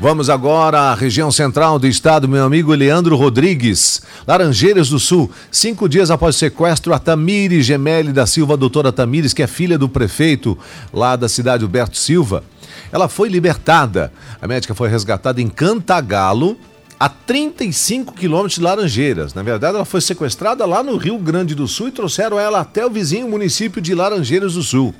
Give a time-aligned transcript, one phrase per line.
[0.00, 4.00] Vamos agora à região central do estado, meu amigo Leandro Rodrigues.
[4.28, 8.92] Laranjeiras do Sul, cinco dias após o sequestro, a Tamires Gemelli da Silva, a doutora
[8.92, 10.56] Tamires, que é filha do prefeito
[10.92, 12.44] lá da cidade, Alberto Silva,
[12.92, 14.12] ela foi libertada.
[14.40, 16.56] A médica foi resgatada em Cantagalo,
[17.00, 19.34] a 35 quilômetros de Laranjeiras.
[19.34, 22.86] Na verdade, ela foi sequestrada lá no Rio Grande do Sul e trouxeram ela até
[22.86, 24.94] o vizinho município de Laranjeiras do Sul.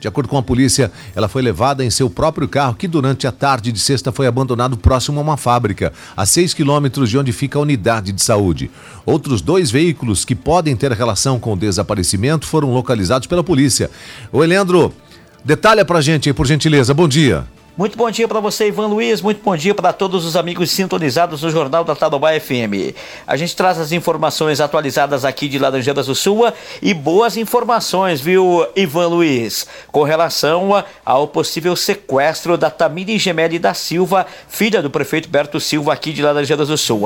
[0.00, 3.32] De acordo com a polícia, ela foi levada em seu próprio carro, que durante a
[3.32, 7.58] tarde de sexta foi abandonado próximo a uma fábrica, a 6 quilômetros de onde fica
[7.58, 8.70] a unidade de saúde.
[9.04, 13.90] Outros dois veículos que podem ter relação com o desaparecimento foram localizados pela polícia.
[14.32, 14.92] O Leandro,
[15.44, 16.94] detalha pra gente aí, por gentileza.
[16.94, 17.46] Bom dia.
[17.76, 19.22] Muito bom dia para você, Ivan Luiz.
[19.22, 22.94] Muito bom dia para todos os amigos sintonizados no Jornal da Tarobá FM.
[23.24, 26.52] A gente traz as informações atualizadas aqui de Laranjeiras do Sul
[26.82, 33.72] e boas informações, viu, Ivan Luiz, com relação ao possível sequestro da Tamiri Gemelli da
[33.72, 37.02] Silva, filha do prefeito Berto Silva aqui de Laranjeiras do Sul.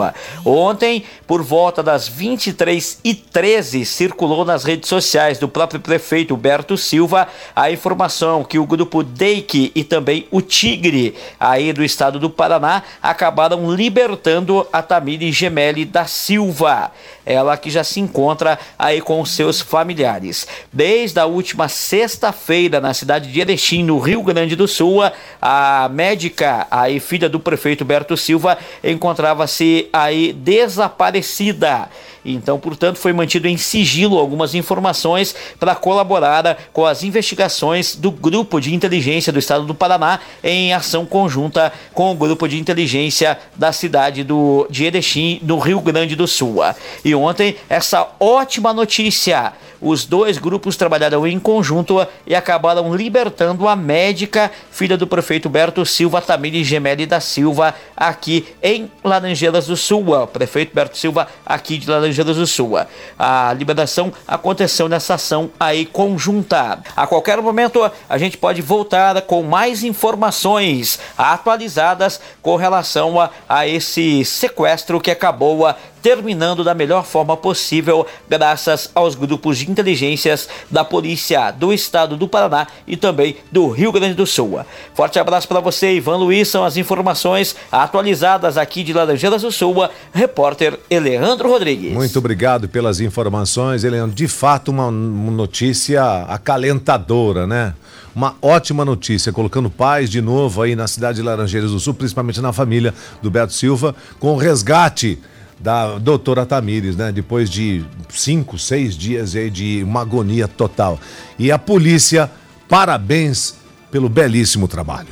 [0.46, 7.70] Ontem, por volta das 23h13, circulou nas redes sociais do próprio prefeito Berto Silva a
[7.70, 13.74] informação que o grupo DEIC e também o Tigre, aí do estado do Paraná, acabaram
[13.74, 16.92] libertando a Tamiri Gemelli da Silva.
[17.24, 20.46] Ela que já se encontra aí com seus familiares.
[20.72, 25.00] Desde a última sexta-feira, na cidade de Erechim, no Rio Grande do Sul,
[25.40, 31.88] a médica, aí filha do prefeito Berto Silva, encontrava-se aí desaparecida.
[32.24, 38.60] Então, portanto, foi mantido em sigilo algumas informações para colaborar com as investigações do grupo
[38.60, 43.72] de inteligência do estado do Paraná em ação conjunta com o grupo de inteligência da
[43.72, 46.60] cidade do, de Erechim, no Rio Grande do Sul.
[47.04, 49.52] E ontem, essa ótima notícia:
[49.84, 55.84] os dois grupos trabalharam em conjunto e acabaram libertando a médica, filha do prefeito Berto
[55.84, 60.14] Silva, Tamiri Gemelli da Silva, aqui em Laranjeiras do Sul.
[60.14, 62.78] O prefeito Berto Silva, aqui de Laranjeiras do Sul.
[63.18, 66.78] A liberação aconteceu nessa ação aí conjunta.
[66.96, 73.68] A qualquer momento a gente pode voltar com mais informações atualizadas com relação a, a
[73.68, 75.66] esse sequestro que acabou
[76.04, 82.28] terminando da melhor forma possível, graças aos grupos de inteligências da Polícia do Estado do
[82.28, 84.60] Paraná e também do Rio Grande do Sul.
[84.94, 86.48] Forte abraço para você, Ivan Luiz.
[86.48, 89.74] São as informações atualizadas aqui de Laranjeiras do Sul.
[90.12, 91.92] Repórter Eleandro Rodrigues.
[91.92, 94.14] Muito obrigado pelas informações, Eleandro.
[94.14, 97.74] De fato, uma notícia acalentadora, né?
[98.14, 102.40] Uma ótima notícia, colocando paz de novo aí na cidade de Laranjeiras do Sul, principalmente
[102.40, 105.18] na família do Beto Silva, com resgate
[105.60, 107.12] da doutora Tamires, né?
[107.12, 110.98] Depois de cinco, seis dias aí de uma agonia total.
[111.38, 112.30] E a polícia,
[112.68, 113.56] parabéns
[113.90, 115.08] pelo belíssimo trabalho.